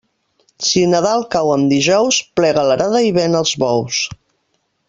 [0.67, 4.05] Si Nadal cau en dijous, plega l'arada i ven els bous.